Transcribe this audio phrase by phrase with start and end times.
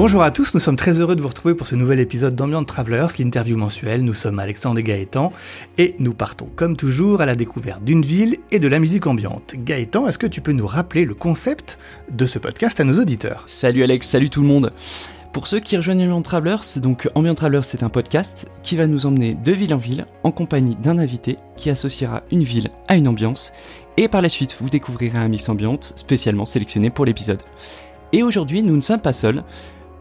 [0.00, 2.64] Bonjour à tous, nous sommes très heureux de vous retrouver pour ce nouvel épisode d'Ambient
[2.64, 4.02] Travelers, l'interview mensuelle.
[4.02, 5.30] Nous sommes Alexandre et Gaëtan
[5.76, 9.56] et nous partons comme toujours à la découverte d'une ville et de la musique ambiante.
[9.58, 11.76] Gaëtan, est-ce que tu peux nous rappeler le concept
[12.10, 13.44] de ce podcast à nos auditeurs?
[13.46, 14.72] Salut Alex, salut tout le monde.
[15.34, 19.04] Pour ceux qui rejoignent Ambient Travelers, donc Ambient Travelers c'est un podcast qui va nous
[19.04, 23.06] emmener de ville en ville en compagnie d'un invité qui associera une ville à une
[23.06, 23.52] ambiance
[23.98, 27.42] et par la suite vous découvrirez un mix ambiante spécialement sélectionné pour l'épisode.
[28.14, 29.44] Et aujourd'hui nous ne sommes pas seuls,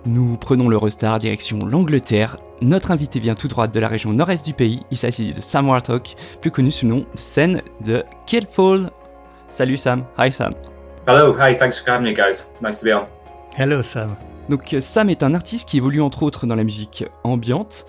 [0.05, 2.37] nous prenons l'Eurostar direction l'Angleterre.
[2.61, 4.81] Notre invité vient tout droit de la région nord-est du pays.
[4.91, 8.91] Il s'agit de Sam Wartock, plus connu sous le nom de scène de Killfall.
[9.47, 10.05] Salut Sam.
[10.17, 10.53] Hi Sam.
[11.07, 12.51] Hello, hi, thanks for having me guys.
[12.61, 13.07] Nice to be on.
[13.57, 14.15] Hello Sam.
[14.49, 17.85] Donc Sam est un artiste qui évolue entre autres dans la musique ambiante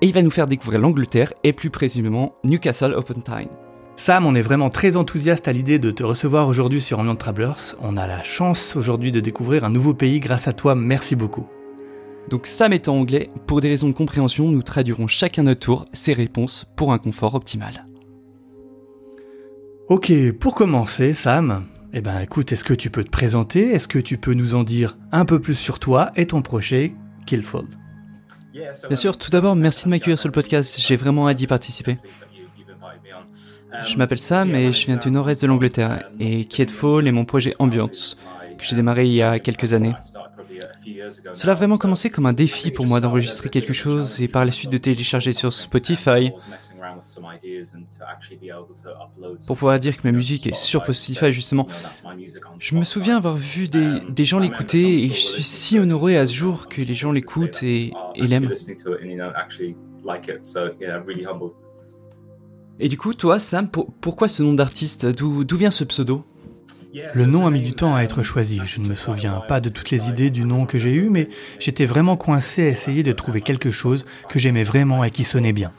[0.00, 3.48] et il va nous faire découvrir l'Angleterre et plus précisément Newcastle upon Tyne.
[3.96, 7.76] Sam, on est vraiment très enthousiaste à l'idée de te recevoir aujourd'hui sur Ambient Travelers.
[7.82, 11.46] On a la chance aujourd'hui de découvrir un nouveau pays grâce à toi, merci beaucoup.
[12.28, 16.12] Donc Sam étant anglais, pour des raisons de compréhension, nous traduirons chacun notre tour ses
[16.12, 17.86] réponses pour un confort optimal.
[19.88, 23.70] Ok, pour commencer, Sam, eh ben écoute, est-ce que tu peux te présenter?
[23.70, 26.94] Est-ce que tu peux nous en dire un peu plus sur toi et ton projet
[27.26, 27.68] Killfold?
[28.54, 31.98] Bien sûr, tout d'abord, merci de m'accueillir sur le podcast, j'ai vraiment hâte d'y participer.
[33.86, 37.54] Je m'appelle Sam et je viens du nord-est de l'Angleterre et Killfall est mon projet
[37.58, 38.18] Ambiance
[38.58, 39.94] que j'ai démarré il y a quelques années.
[41.34, 44.52] Cela a vraiment commencé comme un défi pour moi d'enregistrer quelque chose et par la
[44.52, 46.32] suite de télécharger sur Spotify
[49.46, 51.66] pour pouvoir dire que ma musique est sur Spotify justement.
[52.58, 56.34] Je me souviens avoir vu des, gens l'écouter et je suis si honoré à ce
[56.34, 58.52] jour que les gens l'écoutent et l'aiment.
[62.80, 65.06] Et du coup, toi, Sam, pourquoi ce nom d'artiste?
[65.06, 66.24] D'où vient ce pseudo?
[67.14, 68.60] Le nom a mis du temps à être choisi.
[68.66, 71.28] Je ne me souviens pas de toutes les idées du nom que j'ai eu, mais
[71.58, 75.52] j'étais vraiment coincé à essayer de trouver quelque chose que j'aimais vraiment et qui sonnait
[75.52, 75.70] bien.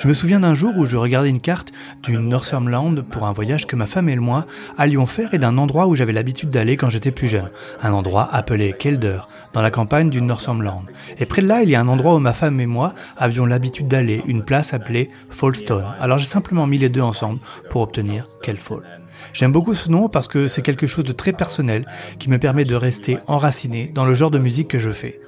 [0.00, 1.72] Je me souviens d'un jour où je regardais une carte
[2.02, 4.46] du Northumberland pour un voyage que ma femme et moi
[4.78, 7.50] allions faire et d'un endroit où j'avais l'habitude d'aller quand j'étais plus jeune.
[7.82, 9.18] Un endroit appelé Kelder,
[9.52, 10.84] dans la campagne du Northumberland.
[11.18, 13.46] Et près de là, il y a un endroit où ma femme et moi avions
[13.46, 15.86] l'habitude d'aller, une place appelée Fallstone.
[15.98, 18.26] Alors j'ai simplement mis les deux ensemble pour obtenir
[18.58, 18.99] Fall.
[19.32, 21.86] J'aime beaucoup ce nom parce que c'est quelque chose de très personnel
[22.18, 25.20] qui me permet de rester enraciné dans le genre de musique que je fais.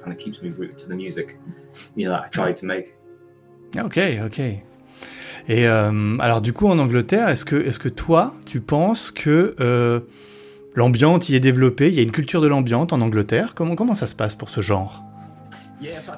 [3.83, 4.39] Ok, ok.
[5.49, 9.55] Et euh, alors du coup en Angleterre, est-ce que, est-ce que toi, tu penses que
[9.59, 9.99] euh,
[10.75, 13.95] l'ambiance y est développée, il y a une culture de l'ambiance en Angleterre comment, comment
[13.95, 15.03] ça se passe pour ce genre?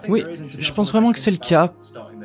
[0.07, 0.23] Oui,
[0.59, 1.73] je pense vraiment que c'est le cas.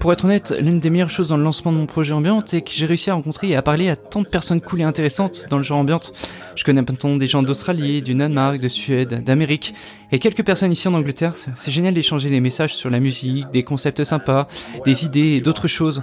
[0.01, 2.63] Pour être honnête, l'une des meilleures choses dans le lancement de mon projet ambiante est
[2.63, 5.47] que j'ai réussi à rencontrer et à parler à tant de personnes cool et intéressantes
[5.51, 6.15] dans le genre ambiante.
[6.57, 9.75] Je connais maintenant des gens d'Australie, du Danemark, de Suède, d'Amérique
[10.11, 11.35] et quelques personnes ici en Angleterre.
[11.55, 14.49] C'est génial d'échanger des messages sur la musique, des concepts sympas,
[14.87, 16.03] des idées et d'autres choses.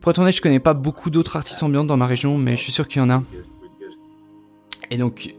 [0.00, 2.62] Pour être honnête, je connais pas beaucoup d'autres artistes ambiantes dans ma région, mais je
[2.62, 3.22] suis sûr qu'il y en a.
[4.90, 5.32] Et donc,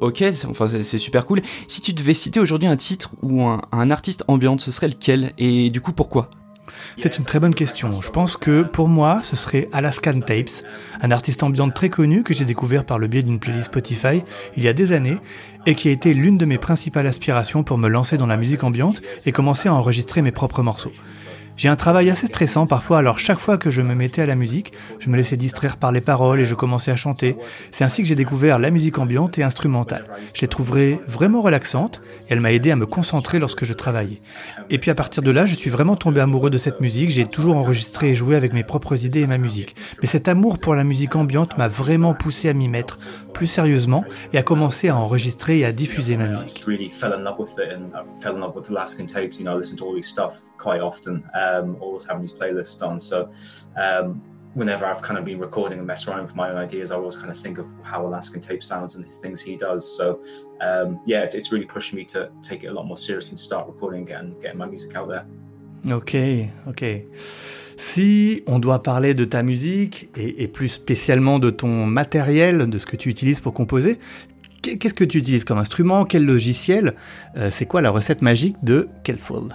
[0.00, 1.42] Ok, enfin c'est super cool.
[1.66, 5.32] Si tu devais citer aujourd'hui un titre ou un, artiste ambiante, ce serait lequel?
[5.38, 6.30] Et du coup, pourquoi?
[6.96, 8.00] C'est une très bonne question.
[8.00, 10.64] Je pense que pour moi, ce serait Alaskan Tapes,
[11.00, 14.22] un artiste ambiante très connu que j'ai découvert par le biais d'une playlist Spotify
[14.56, 15.18] il y a des années
[15.66, 18.64] et qui a été l'une de mes principales aspirations pour me lancer dans la musique
[18.64, 20.92] ambiante et commencer à enregistrer mes propres morceaux.
[21.58, 24.36] J'ai un travail assez stressant parfois, alors chaque fois que je me mettais à la
[24.36, 27.36] musique, je me laissais distraire par les paroles et je commençais à chanter.
[27.72, 30.04] C'est ainsi que j'ai découvert la musique ambiante et instrumentale.
[30.34, 34.18] Je l'ai trouvée vraiment relaxante et elle m'a aidé à me concentrer lorsque je travaillais.
[34.70, 37.26] Et puis à partir de là, je suis vraiment tombé amoureux de cette musique, j'ai
[37.26, 39.74] toujours enregistré et joué avec mes propres idées et ma musique.
[40.00, 43.00] Mais cet amour pour la musique ambiante m'a vraiment poussé à m'y mettre
[43.34, 46.62] plus sérieusement et à commencer à enregistrer et à diffuser ma musique.
[51.48, 53.00] Um, always having these playlists on.
[53.00, 53.30] So
[53.76, 54.22] um,
[54.54, 57.16] whenever I've kind of been recording and messing around with my own ideas, I always
[57.16, 59.82] kind of think of how Alaskan Tape sounds and the things he does.
[59.96, 60.20] So
[60.60, 63.66] um, yeah, it's, really pushing me to take it a lot more seriously and start
[63.66, 65.24] recording again, getting my music out there.
[65.92, 66.14] Ok,
[66.66, 67.06] ok.
[67.76, 72.78] Si on doit parler de ta musique et, et, plus spécialement de ton matériel, de
[72.78, 74.00] ce que tu utilises pour composer,
[74.62, 76.04] qu'est-ce que tu utilises comme instrument?
[76.04, 76.96] Quel logiciel?
[77.36, 79.54] Euh, C'est quoi la recette magique de Kelfold?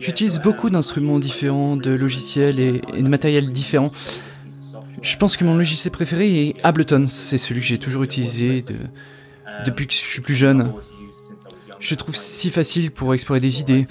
[0.00, 3.92] J'utilise beaucoup d'instruments différents, de logiciels et, de matériels différents.
[5.02, 7.04] Je pense que mon logiciel préféré est Ableton.
[7.06, 8.64] C'est celui que j'ai toujours utilisé
[9.66, 10.72] depuis que je suis plus jeune.
[11.78, 13.84] Je trouve si facile pour explorer des idées.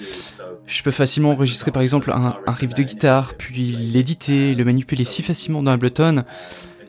[0.66, 5.22] Je peux facilement enregistrer par exemple un, riff de guitare, puis l'éditer, le manipuler si
[5.22, 6.24] facilement dans Ableton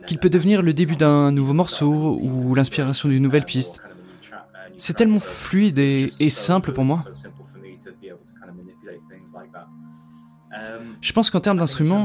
[0.06, 3.82] qu'il peut devenir le début d'un nouveau morceau ou l'inspiration d'une nouvelle piste.
[4.76, 7.04] C'est tellement fluide et simple pour moi.
[11.00, 12.04] Je pense qu'en termes d'instruments,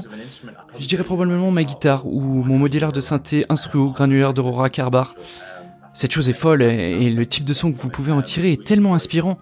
[0.80, 5.16] je dirais probablement ma guitare ou mon modulaire de synthé instruo granulaire d'Aurora Carbar.
[5.94, 8.64] Cette chose est folle et le type de son que vous pouvez en tirer est
[8.64, 9.40] tellement inspirant.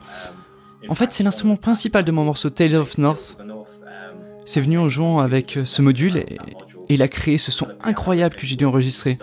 [0.88, 3.38] En fait, c'est l'instrument principal de mon morceau Tales of North.
[4.46, 6.38] C'est venu en jouant avec ce module et,
[6.88, 9.18] il a créé ce son incroyable que j'ai dû enregistrer.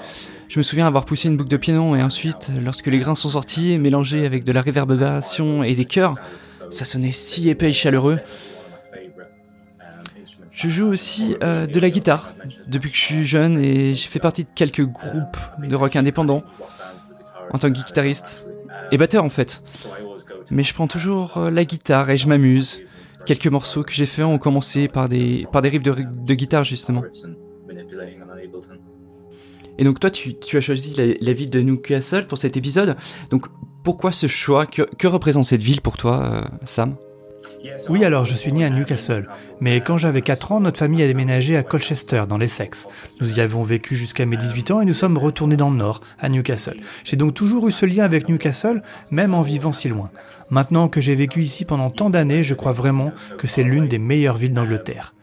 [0.49, 3.31] Je me souviens avoir poussé une boucle de piano et ensuite, lorsque les grains sont
[3.31, 6.17] sortis, mélangés avec de la réverbération et des chœurs,
[6.71, 8.19] ça sonnait si épais et chaleureux.
[10.55, 12.35] Je joue aussi euh, de la guitare
[12.67, 16.43] depuis que je suis jeune et j'ai fait partie de quelques groupes de rock indépendants
[17.53, 18.47] en tant que guitariste
[18.91, 19.63] et batteur en fait.
[20.51, 22.83] Mais je prends toujours euh, la guitare et je m'amuse.
[23.25, 26.65] Quelques morceaux que j'ai faits ont commencé par des, par des riffs de, de guitare
[26.65, 27.03] justement.
[29.79, 32.97] Et donc toi, tu, as choisi la, ville de Newcastle pour cet épisode.
[33.31, 33.47] Donc
[33.83, 34.67] pourquoi ce choix?
[34.67, 36.97] Que, que, représente cette ville pour toi, euh, Sam?
[37.89, 39.29] Oui, alors je suis né à Newcastle,
[39.61, 42.87] mais quand j'avais 4 ans, notre famille a déménagé à Colchester, dans l'Essex.
[43.21, 46.01] Nous y avons vécu jusqu'à mes 18 ans et nous sommes retournés dans le nord,
[46.21, 46.79] à Newcastle.
[47.05, 50.11] J'ai donc toujours eu ce lien avec Newcastle, même en vivant si loin.
[50.51, 53.99] Maintenant que j'ai vécu ici pendant tant d'années, je crois vraiment que c'est l'une des
[53.99, 55.15] meilleures villes d'Angleterre.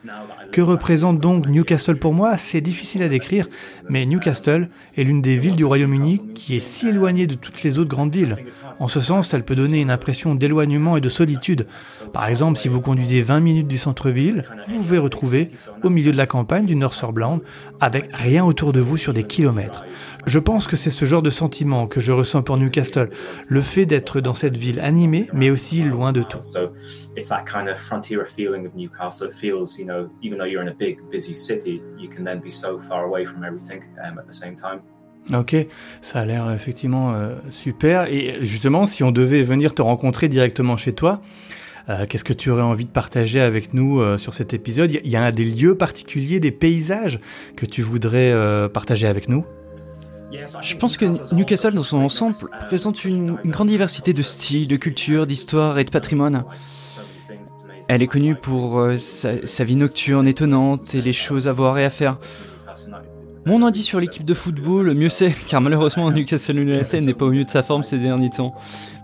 [0.51, 2.35] Que représente donc Newcastle pour moi?
[2.37, 3.47] C'est difficile à décrire,
[3.89, 7.77] mais Newcastle est l'une des villes du Royaume-Uni qui est si éloignée de toutes les
[7.77, 8.37] autres grandes villes.
[8.79, 11.67] En ce sens, elle peut donner une impression d'éloignement et de solitude.
[12.11, 15.47] Par exemple, si vous conduisez 20 minutes du centre-ville, vous pouvez retrouver
[15.83, 17.41] au milieu de la campagne du Northumberland
[17.79, 19.85] avec rien autour de vous sur des kilomètres.
[20.25, 23.09] Je pense que c'est ce genre de sentiment que je ressens pour Newcastle,
[23.47, 26.39] le fait d'être dans cette ville animée, mais aussi loin de tout.
[35.33, 35.55] Ok,
[36.01, 38.05] ça a l'air effectivement euh, super.
[38.05, 41.21] Et justement, si on devait venir te rencontrer directement chez toi,
[41.89, 44.91] euh, qu'est-ce que tu aurais envie de partager avec nous euh, sur cet épisode?
[44.91, 47.19] Il y, a des lieux particuliers, des paysages
[47.55, 48.33] que tu voudrais
[48.69, 49.45] partager avec nous?
[50.61, 52.35] Je pense que Newcastle, dans son ensemble,
[52.67, 56.45] présente une, grande diversité de styles, de cultures, d'histoires et de patrimoine.
[57.87, 61.85] Elle est connue pour euh, sa, vie nocturne étonnante et les choses à voir et
[61.85, 62.19] à faire.
[63.45, 67.31] Mon indice sur l'équipe de football, mieux c'est, car malheureusement Newcastle United n'est pas au
[67.31, 68.53] mieux de sa forme ces derniers temps.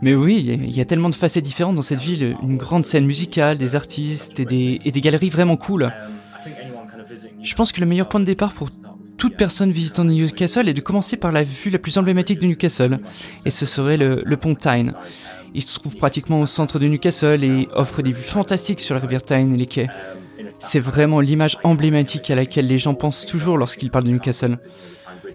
[0.01, 3.05] Mais oui, il y, a tellement de facettes différentes dans cette ville, une grande scène
[3.05, 5.91] musicale, des artistes et des, et des galeries vraiment cool.
[7.41, 8.69] Je pense que le meilleur point de départ pour
[9.17, 12.99] toute personne visitant Newcastle est de commencer par la vue la plus emblématique de Newcastle,
[13.45, 14.93] et ce serait le, pont Tyne.
[15.53, 19.01] Il se trouve pratiquement au centre de Newcastle et offre des vues fantastiques sur la
[19.01, 19.87] rivière Tyne et les quais.
[20.49, 24.57] C'est vraiment l'image emblématique à laquelle les gens pensent toujours lorsqu'ils parlent de Newcastle.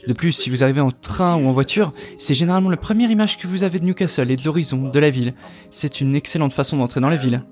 [0.07, 3.39] De plus, si vous arrivez en train ou en voiture, c'est généralement la première image
[3.39, 5.35] que vous avez de Newcastle et de l'horizon, de la ville.
[5.71, 7.43] C'est une excellente façon d'entrer dans la ville.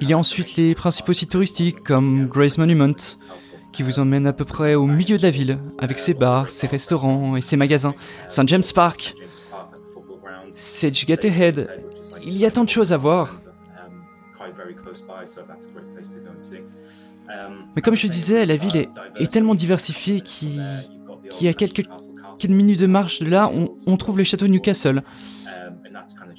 [0.00, 2.96] Il y a ensuite les principaux sites touristiques comme Grace Monument,
[3.72, 6.66] qui vous emmène à peu près au milieu de la ville, avec ses bars, ses
[6.66, 7.94] restaurants et ses magasins.
[8.28, 8.48] St.
[8.48, 9.14] James Park,
[10.56, 11.68] Sedgegatty Head.
[12.24, 13.38] Il y a tant de choses à voir.
[17.74, 20.60] Mais comme je disais, la ville est, tellement diversifiée qu'il
[21.40, 21.86] y a quelques,
[22.38, 25.02] quelques, minutes de marche de là, on, on trouve le château Newcastle.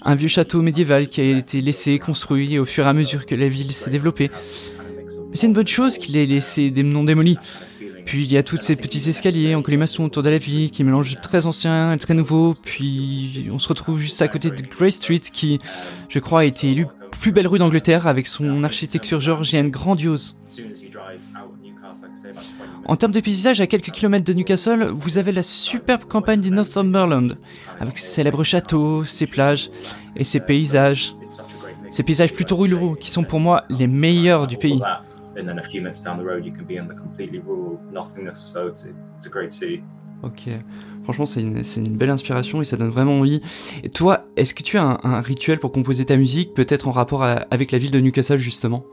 [0.04, 3.36] Un vieux château médiéval qui a été laissé construit au fur et à mesure que
[3.36, 4.32] la ville s'est développée.
[5.30, 7.38] Mais c'est une bonne chose qu'il ait laissé des noms démolis.
[8.06, 10.86] Puis il y a tous ces petits escaliers en colimaçon autour de la ville qui
[10.86, 12.54] mélangent très ancien et très nouveau.
[12.64, 15.60] Puis on se retrouve juste à côté de Grey Street qui,
[16.08, 16.88] je crois, a été élu
[17.20, 20.38] plus belle rue d'Angleterre avec son architecture géorgienne grandiose.
[22.86, 26.52] En termes de paysage, à quelques kilomètres de Newcastle, vous avez la superbe campagne du
[26.52, 27.38] Northumberland,
[27.80, 29.70] avec ses célèbres châteaux, ses plages
[30.16, 31.16] et ses paysages.
[31.90, 34.82] Ces paysages plutôt ruraux qui sont pour moi les meilleurs du pays.
[40.24, 40.50] Ok,
[41.08, 43.40] franchement c'est une, belle inspiration et ça donne vraiment envie.
[43.84, 47.24] Et toi, est-ce que tu as un, rituel pour composer ta musique, peut-être en rapport
[47.24, 48.86] avec la ville de Newcastle justement?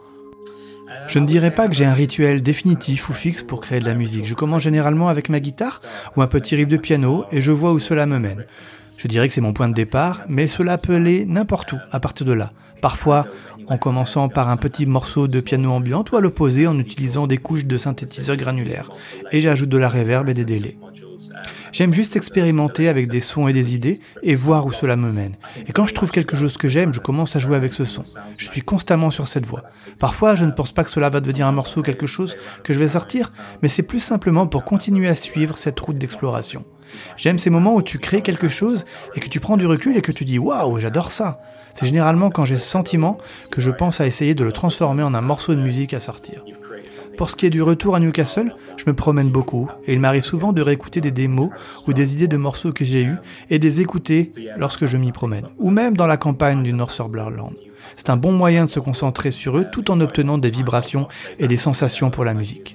[1.09, 3.95] Je ne dirais pas que j'ai un rituel définitif ou fixe pour créer de la
[3.95, 4.27] musique.
[4.27, 5.83] Je commence généralement avec ma guitare
[6.17, 8.47] ou un petit riff de piano et je vois où cela me mène.
[8.97, 11.99] Je dirais que c'est mon point de départ, mais cela peut aller n'importe où à
[11.99, 12.53] partir de là.
[12.81, 13.27] Parfois
[13.67, 17.39] en commençant par un petit morceau de piano ambiant ou à l'opposé en utilisant des
[17.39, 18.91] couches de synthétiseur granulaire.
[19.33, 20.77] Et j'ajoute de la réverb et des délais.
[21.75, 25.35] J'aime juste expérimenter avec des sons et des idées et voir où cela me mène.
[25.67, 28.05] Et quand je trouve quelque chose que j'aime, je commence à jouer avec ce son.
[28.39, 29.65] Je suis constamment sur cette voie.
[29.99, 32.73] Parfois, je ne pense pas que cela va devenir un morceau ou quelque chose que
[32.73, 36.65] je vais sortir, mais c'est plus simplement pour continuer à suivre cette route d'exploration.
[37.17, 38.85] J'aime ces moments où tu crées quelque chose
[39.17, 41.41] et que tu prends du recul et que tu dis waouh, j'adore ça.
[41.75, 43.19] C'est généralement quand j'ai ce sentiment
[43.51, 46.45] que je pense à essayer de le transformer en un morceau de musique à sortir.
[47.17, 50.23] Pour ce qui est du retour à Newcastle, je me promène beaucoup et il m'arrive
[50.23, 51.51] souvent de réécouter des démos
[51.87, 53.17] ou des idées de morceaux que j'ai eus
[53.51, 57.55] et des écouter lorsque je m'y promène, ou même dans la campagne du Northumberland.
[57.93, 61.49] C'est un bon moyen de se concentrer sur eux tout en obtenant des vibrations et
[61.49, 62.75] des sensations pour la musique.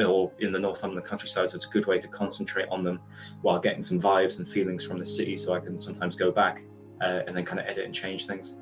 [0.00, 1.48] Or in the Northumberland countryside.
[1.50, 2.98] So it's a good way to concentrate on them
[3.42, 5.36] while getting some vibes and feelings from the city.
[5.36, 6.62] So I can sometimes go back
[7.00, 8.56] uh, and then kind of edit and change things.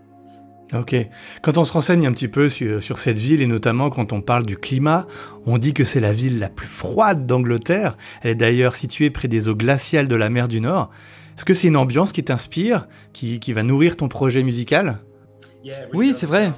[0.74, 0.96] Ok.
[1.42, 4.46] Quand on se renseigne un petit peu sur, cette ville et notamment quand on parle
[4.46, 5.06] du climat,
[5.46, 7.96] on dit que c'est la ville la plus froide d'Angleterre.
[8.22, 10.90] Elle est d'ailleurs située près des eaux glaciales de la mer du Nord.
[11.36, 14.98] Est-ce que c'est une ambiance qui t'inspire, qui, qui va nourrir ton projet musical?
[15.92, 16.50] Oui, c'est vrai.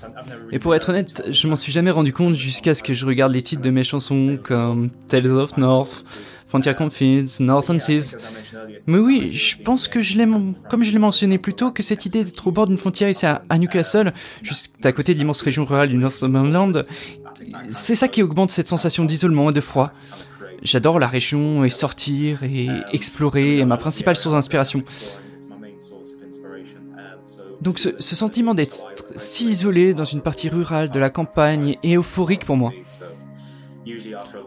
[0.51, 3.33] Et pour être honnête, je m'en suis jamais rendu compte jusqu'à ce que je regarde
[3.33, 6.03] les titres de mes chansons comme Tales of North,
[6.55, 8.17] Frontier Confidence, Northern Seas.
[8.87, 10.29] Mais oui, je pense que je l'ai,
[10.71, 13.27] comme je l'ai mentionné plus tôt, que cette idée d'être au bord d'une frontière ici
[13.27, 16.87] à, Newcastle, juste à côté de l'immense région rurale du Northumberland,
[17.73, 19.91] c'est ça qui augmente cette sensation d'isolement et de froid.
[20.63, 24.85] J'adore la région et sortir et explorer est ma principale source d'inspiration.
[27.63, 32.45] Donc ce, sentiment d'être si isolé dans une partie rurale de la campagne est euphorique
[32.45, 32.73] pour moi.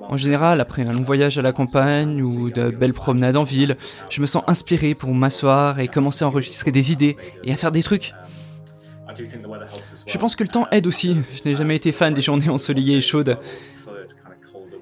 [0.10, 3.76] En général, après un long voyage à la campagne ou de belles promenades en ville,
[4.10, 7.72] je me sens inspiré pour m'asseoir et commencer à enregistrer des idées et à faire
[7.72, 8.14] des trucs.
[10.06, 11.18] Je pense que le temps aide aussi.
[11.34, 13.38] Je n'ai jamais été fan des journées ensoleillées et chaudes.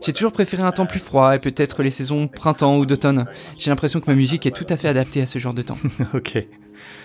[0.06, 3.26] J'ai toujours préféré un temps plus froid et peut-être les saisons printemps ou d'automne.
[3.58, 5.78] J'ai l'impression que ma musique est tout à fait adaptée à ce genre de temps.
[6.14, 6.46] ok.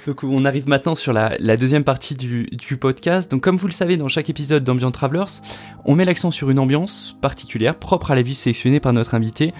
[0.07, 3.31] Donc on arrive maintenant sur la, deuxième partie du, podcast.
[3.31, 5.43] Donc comme vous le savez, dans chaque épisode d'Ambient Travelers,
[5.85, 9.53] on met l'accent sur une ambiance particulière propre à la vie sélectionnée par notre invité.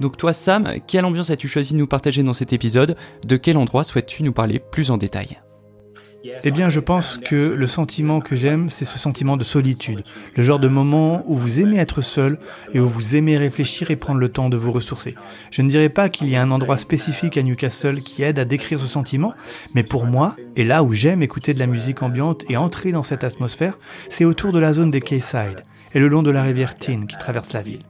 [0.00, 2.96] Donc toi Sam, quelle ambiance as-tu choisi de nous partager dans cet épisode?
[3.26, 5.38] De quel endroit souhaites-tu nous parler plus en détail?
[6.24, 10.02] Eh bien, je pense que le sentiment que j'aime, c'est ce sentiment de solitude.
[10.34, 12.38] Le genre de moment où vous aimez être seul
[12.72, 15.14] et où vous aimez réfléchir et prendre le temps de vous ressourcer.
[15.50, 18.44] Je ne dirais pas qu'il y a un endroit spécifique à Newcastle qui aide à
[18.44, 19.34] décrire ce sentiment,
[19.74, 23.04] mais pour moi, et là où j'aime écouter de la musique ambiante et entrer dans
[23.04, 25.62] cette atmosphère, c'est autour de la zone des Quayside
[25.94, 27.82] et le long de la rivière Tyne qui traverse la ville.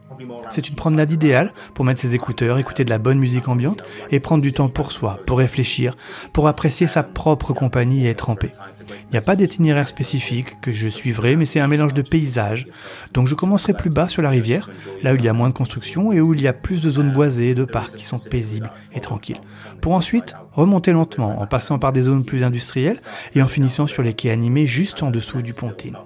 [0.51, 4.21] C'est une promenade idéale pour mettre ses écouteurs, écouter de la bonne musique ambiante et
[4.21, 5.95] prendre du temps pour soi, pour réfléchir,
[6.33, 8.37] pour apprécier sa propre compagnie et être en.
[8.43, 12.67] Il n'y a pas d'itinéraire spécifique que je suivrai, mais c'est un mélange de paysages.
[13.15, 14.71] Donc je commencerai plus bas sur la rivière,
[15.03, 16.91] là où il y a moins de construction et où il y a plus de
[16.91, 19.41] zones boisées et de parcs qui sont paisibles et tranquilles.
[19.81, 22.99] Pour ensuite remonter lentement en passant par des zones plus industrielles
[23.35, 25.97] et en finissant sur les quais animés juste en dessous du Pontine.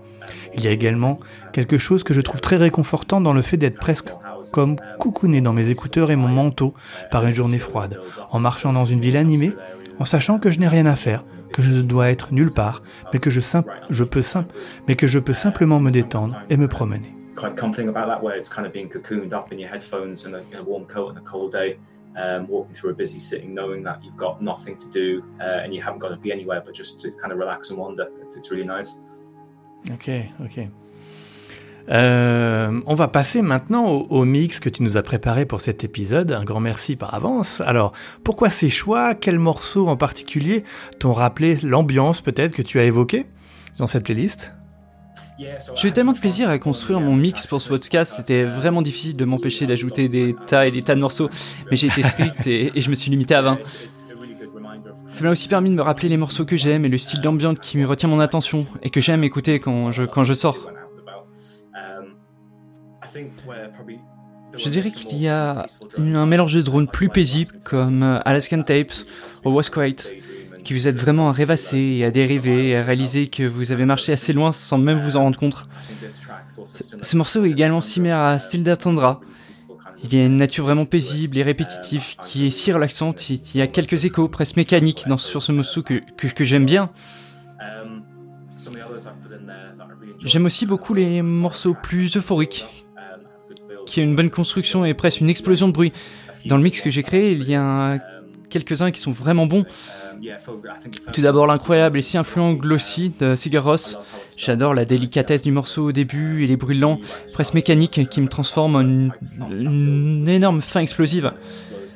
[0.54, 1.21] Il y a également
[1.52, 4.11] quelque chose que je trouve très réconfortant dans le fait d'être presque
[4.52, 6.75] comme coucouné dans mes écouteurs et mon manteau
[7.11, 9.52] par une journée froide, en marchant dans une ville animée,
[9.99, 12.83] en sachant que je n'ai rien à faire, que je ne dois être nulle part,
[13.12, 13.40] mais que je,
[13.90, 14.23] je peux,
[14.88, 17.14] mais que je peux simplement me détendre et me promener.
[22.16, 25.73] Um, walking through a busy city, knowing that you've got nothing to do uh, and
[25.73, 28.09] you haven't got to be anywhere, but just to kind of relax and wander.
[28.21, 28.99] It's, it's really nice.
[29.88, 30.10] Ok,
[30.44, 30.68] ok.
[31.90, 36.30] Euh, on va passer maintenant au, mix que tu nous as préparé pour cet épisode.
[36.32, 37.60] Un grand merci par avance.
[37.62, 39.14] Alors, pourquoi ces choix?
[39.14, 40.64] Quels morceaux en particulier
[40.99, 43.26] t'ont rappelé l'ambiance peut-être que tu as évoquée
[43.78, 44.52] dans cette playlist?
[45.75, 49.16] J'ai eu tellement de plaisir à construire mon mix pour ce podcast, c'était vraiment difficile
[49.16, 51.30] de m'empêcher d'ajouter des tas et des tas de morceaux,
[51.70, 53.58] mais j'ai été strict et, et je me suis limité à 20.
[55.11, 57.59] Ça m'a aussi permis de me rappeler les morceaux que j'aime et le style d'ambiance
[57.61, 60.71] qui me retient mon attention et que j'aime écouter quand je, quand je sors.
[64.57, 65.67] Je dirais qu'il y a
[65.99, 68.93] un mélange de drones plus paisibles comme Alaskan Tapes
[69.45, 69.75] ou West
[70.64, 73.85] qui vous aide vraiment à rêvasser et à dériver et à réaliser que vous avez
[73.85, 75.67] marché assez loin sans même vous en rendre compte.
[77.00, 79.21] Ce, morceau est également similaire à Still Tundra,
[80.02, 83.28] il y a une nature vraiment paisible et répétitive qui est si relaxante.
[83.28, 86.90] Il y a quelques échos presque mécaniques sur ce morceau que, que, j'aime bien.
[90.25, 92.66] J'aime aussi beaucoup les morceaux plus euphoriques,
[93.87, 95.92] qui ont une bonne construction et presque une explosion de bruit.
[96.47, 97.99] Dans le mix que j'ai créé, il y a
[98.49, 99.64] quelques-uns qui sont vraiment bons.
[101.12, 103.99] Tout d'abord l'incroyable et si influent Glossy de Sigur Ross.
[104.37, 106.99] J'adore la délicatesse du morceau au début et les bruits lents,
[107.33, 111.33] presque mécaniques, qui me transforment en une, énorme fin explosive.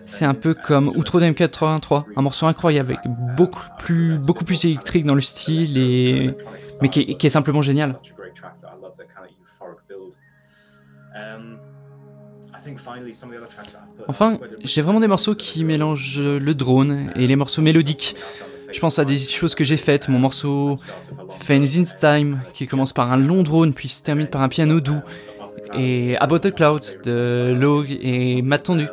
[0.07, 5.07] C'est un peu comme Outro d'M83, un morceau incroyable, avec beaucoup plus, beaucoup plus électrique
[5.07, 6.35] dans le style, et...
[6.83, 7.97] mais qui est simplement génial.
[14.09, 18.16] Enfin, j'ai vraiment des morceaux qui mélangent le drone et les morceaux mélodiques.
[18.73, 20.09] Je pense à des choses que j'ai faites.
[20.09, 20.75] Mon morceau
[21.40, 24.80] Fans in Time, qui commence par un long drone, puis se termine par un piano
[24.80, 25.00] doux.
[25.76, 28.88] Et About the Clouds de Log et Matendu.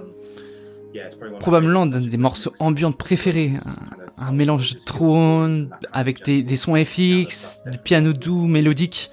[1.40, 3.54] Probablement l'un des morceaux ambiants préférés.
[4.20, 9.10] Un, mélange de drone avec des, des sons FX, du piano doux, mélodique.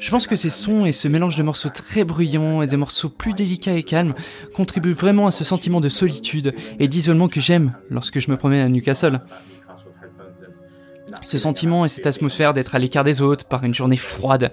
[0.00, 3.08] Je pense que ces sons et ce mélange de morceaux très bruyants et de morceaux
[3.08, 4.14] plus délicats et calmes
[4.54, 8.64] contribuent vraiment à ce sentiment de solitude et d'isolement que j'aime lorsque je me promène
[8.64, 9.20] à Newcastle.
[11.22, 14.52] Ce sentiment et cette atmosphère d'être à l'écart des autres par une journée froide,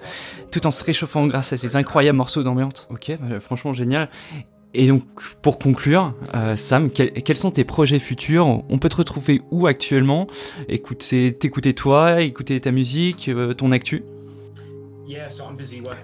[0.50, 2.88] tout en se réchauffant grâce à ces incroyables morceaux d'ambiance.
[2.90, 4.08] Ok, bah, franchement génial.
[4.72, 5.04] Et donc,
[5.40, 8.64] pour conclure, euh, Sam, quels sont tes projets futurs?
[8.68, 10.26] On peut te retrouver où actuellement?
[10.68, 14.02] Écouter, t'écouter toi, écouter ta musique, euh, ton actu?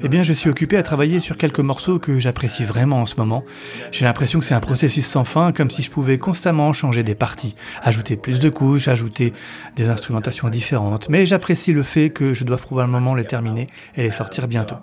[0.02, 3.16] Eh bien, je suis occupé à travailler sur quelques morceaux que j'apprécie vraiment en ce
[3.16, 3.44] moment.
[3.92, 7.14] J'ai l'impression que c'est un processus sans fin, comme si je pouvais constamment changer des
[7.14, 9.32] parties, ajouter plus de couches, ajouter
[9.76, 11.08] des instrumentations différentes.
[11.08, 14.76] Mais j'apprécie le fait que je dois probablement les terminer et les sortir bientôt.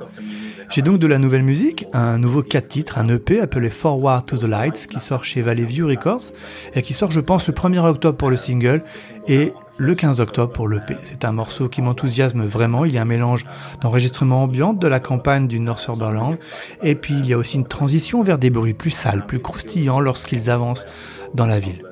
[0.69, 4.38] J'ai donc de la nouvelle musique, un nouveau 4 titres, un EP appelé Forward to
[4.38, 6.31] the Lights qui sort chez Valley View Records
[6.74, 8.81] et qui sort, je pense, le 1er octobre pour le single
[9.27, 10.98] et le 15 octobre pour l'EP.
[11.03, 12.86] C'est un morceau qui m'enthousiasme vraiment.
[12.86, 13.46] Il y a un mélange
[13.81, 16.38] d'enregistrement ambiant de la campagne du Northumberland
[16.84, 20.00] et puis il y a aussi une transition vers des bruits plus sales, plus croustillants
[20.00, 20.86] lorsqu'ils avancent
[21.34, 21.84] dans la ville.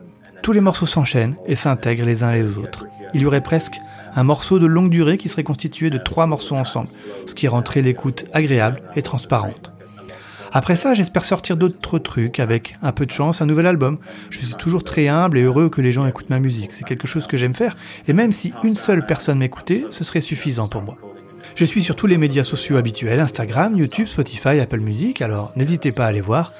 [0.42, 2.86] Tous les morceaux s'enchaînent et s'intègrent les uns les autres.
[3.14, 3.78] Il y aurait presque
[4.16, 6.88] un morceau de longue durée qui serait constitué de trois morceaux ensemble,
[7.26, 9.75] ce qui rendrait l'écoute agréable et transparente.
[10.56, 13.98] Après ça, j'espère sortir d'autres trucs avec un peu de chance, un nouvel album.
[14.30, 16.72] Je suis toujours très humble et heureux que les gens écoutent ma musique.
[16.72, 17.76] C'est quelque chose que j'aime faire.
[18.08, 20.96] Et même si une seule personne m'écoutait, ce serait suffisant pour moi.
[21.56, 25.92] Je suis sur tous les médias sociaux habituels, Instagram, YouTube, Spotify, Apple Music, alors n'hésitez
[25.92, 26.54] pas à aller voir.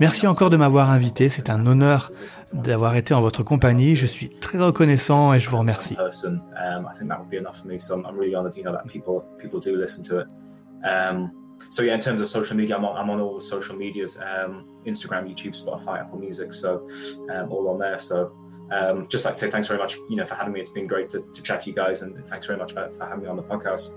[0.00, 2.10] Merci encore de m'avoir invité, c'est un honneur
[2.54, 5.98] d'avoir été en votre compagnie, je suis très reconnaissant et je vous remercie.
[11.70, 14.16] So yeah, in terms of social media, I'm on, I'm on all the social medias:
[14.18, 16.52] um, Instagram, YouTube, Spotify, Apple Music.
[16.52, 16.88] So
[17.30, 17.98] um, all on there.
[17.98, 18.32] So
[18.72, 20.60] um, just like to say thanks very much, you know, for having me.
[20.60, 23.28] It's been great to, chat to you guys, and thanks very much for, having me
[23.28, 23.92] on the podcast.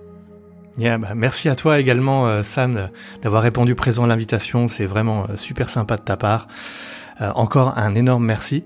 [0.77, 2.89] Yeah, bah merci à toi également, euh, Sam,
[3.21, 4.67] d'avoir répondu présent à l'invitation.
[4.67, 6.47] C'est vraiment euh, super sympa de ta part.
[7.21, 8.65] Euh, encore un énorme merci.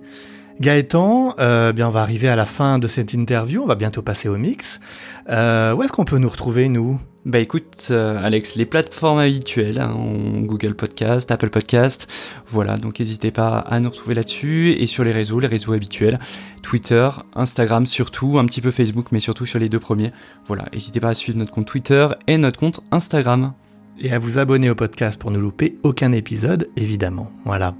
[0.59, 1.35] Gaëtan,
[1.73, 4.35] bien on va arriver à la fin de cette interview, on va bientôt passer au
[4.35, 4.81] mix.
[5.27, 6.99] Où est-ce qu'on peut nous retrouver, nous?
[7.25, 9.93] Bah écoute, euh, Alex, les plateformes habituelles, hein,
[10.41, 12.07] Google Podcast, Apple Podcast,
[12.47, 16.17] voilà, donc n'hésitez pas à nous retrouver là-dessus, et sur les réseaux, les réseaux habituels,
[16.63, 20.13] Twitter, Instagram surtout, un petit peu Facebook, mais surtout sur les deux premiers.
[20.45, 23.53] Voilà, n'hésitez pas à suivre notre compte Twitter et notre compte Instagram.
[23.99, 27.33] Et à vous abonner au podcast pour ne louper aucun épisode, évidemment.
[27.43, 27.75] Voilà.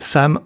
[0.00, 0.40] Sam,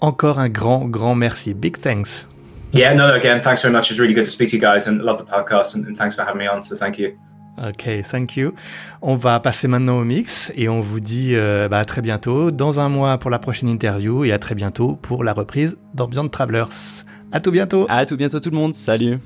[0.00, 1.54] encore un grand, grand merci.
[1.54, 2.26] Big thanks.
[2.72, 3.90] Yeah, no, again, thanks very much.
[3.90, 6.14] It's really good to speak to you guys and love the podcast and, and thanks
[6.14, 6.62] for having me on.
[6.62, 7.18] So thank you.
[7.58, 8.54] Ok, thank you.
[9.02, 12.50] On va passer maintenant au mix et on vous dit euh, bah, à très bientôt,
[12.50, 16.28] dans un mois pour la prochaine interview et à très bientôt pour la reprise d'Ambient
[16.28, 17.04] Travelers.
[17.32, 17.86] À tout bientôt.
[17.88, 18.74] À tout bientôt tout le monde.
[18.74, 19.18] Salut.